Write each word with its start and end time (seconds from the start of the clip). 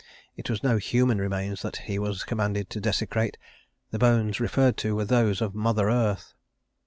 It 0.35 0.49
was 0.49 0.63
no 0.63 0.77
human 0.77 1.19
remains 1.19 1.61
that 1.61 1.75
he 1.85 1.99
was 1.99 2.23
commanded 2.23 2.71
to 2.71 2.81
desecrate; 2.81 3.37
the 3.91 3.99
bones 3.99 4.39
referred 4.39 4.75
to 4.77 4.95
were 4.95 5.05
those 5.05 5.41
of 5.41 5.53
Mother 5.53 5.91
Earth. 5.91 6.33